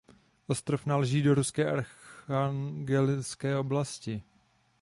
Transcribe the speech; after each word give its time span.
Ostrov 0.47 0.85
náleží 0.85 1.21
do 1.21 1.35
ruské 1.35 1.71
Archangelské 1.71 3.57
oblasti. 3.57 4.23